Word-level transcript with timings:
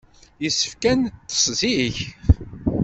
Yessefk 0.43 0.83
ad 0.91 0.97
neṭṭes 0.99 1.43
zik. 1.59 1.97